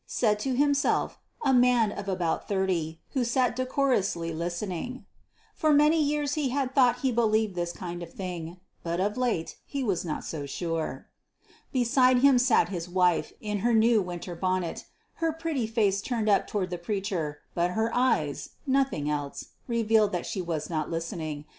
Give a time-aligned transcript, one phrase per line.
[0.07, 5.05] said to himself a man of about thirty, who sat decorously listening.
[5.53, 9.57] For many years he had thought he believed this kind of thing but of late
[9.63, 11.05] he was not so sure.
[11.71, 14.85] Beside him sat his wife, in her new winter bonnet,
[15.21, 20.25] her pretty face turned up toward the preacher; but her eyes nothing else revealed that
[20.25, 21.45] she was not listening.